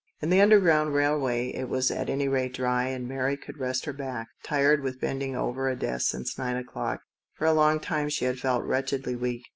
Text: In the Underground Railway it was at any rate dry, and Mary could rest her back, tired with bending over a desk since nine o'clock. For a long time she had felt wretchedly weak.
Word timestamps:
In 0.19 0.31
the 0.31 0.41
Underground 0.41 0.95
Railway 0.95 1.49
it 1.51 1.69
was 1.69 1.91
at 1.91 2.09
any 2.09 2.27
rate 2.27 2.55
dry, 2.55 2.85
and 2.85 3.07
Mary 3.07 3.37
could 3.37 3.59
rest 3.59 3.85
her 3.85 3.93
back, 3.93 4.29
tired 4.41 4.81
with 4.81 4.99
bending 4.99 5.35
over 5.35 5.69
a 5.69 5.75
desk 5.75 6.09
since 6.09 6.39
nine 6.39 6.57
o'clock. 6.57 7.03
For 7.33 7.45
a 7.45 7.53
long 7.53 7.79
time 7.79 8.09
she 8.09 8.25
had 8.25 8.39
felt 8.39 8.63
wretchedly 8.65 9.15
weak. 9.15 9.43